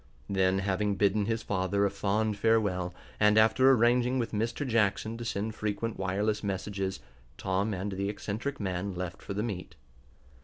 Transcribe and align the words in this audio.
Then, 0.27 0.57
having 0.57 0.95
bidden 0.95 1.27
his 1.27 1.43
father 1.43 1.85
a 1.85 1.91
fond 1.91 2.35
farewell, 2.35 2.91
and 3.19 3.37
after 3.37 3.69
arranging 3.69 4.17
with 4.17 4.31
Mr. 4.31 4.67
Jackson 4.67 5.15
to 5.19 5.23
send 5.23 5.53
frequent 5.53 5.99
wireless 5.99 6.43
messages, 6.43 7.01
Tom 7.37 7.71
and 7.71 7.91
the 7.91 8.09
eccentric 8.09 8.59
man 8.59 8.95
left 8.95 9.21
for 9.21 9.35
the 9.35 9.43
meet. 9.43 9.75